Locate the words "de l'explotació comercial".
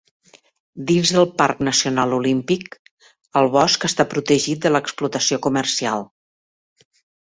4.67-6.13